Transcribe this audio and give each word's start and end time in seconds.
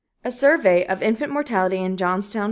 A 0.25 0.31
survey 0.31 0.83
of 0.87 1.03
infant 1.03 1.31
mortality 1.31 1.77
in 1.77 1.95
Johnstown, 1.95 2.39
Pa. 2.39 2.39